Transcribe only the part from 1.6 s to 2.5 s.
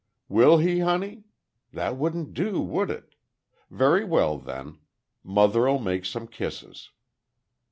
That wouldn't